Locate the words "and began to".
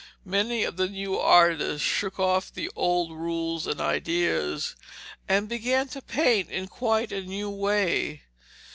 5.29-6.01